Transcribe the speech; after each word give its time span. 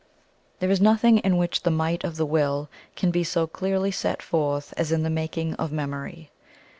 There 0.57 0.71
is 0.71 0.81
nothing 0.81 1.19
in 1.19 1.37
which 1.37 1.61
the 1.61 1.69
might 1.69 2.03
of 2.03 2.17
the 2.17 2.25
Will 2.25 2.69
can 2.95 3.11
be 3.11 3.23
so 3.23 3.45
clearly 3.45 3.91
set 3.91 4.23
forth 4.23 4.73
as 4.75 4.91
in 4.91 5.03
the 5.03 5.11
making 5.11 5.53
of 5.57 5.71
memory. 5.71 6.31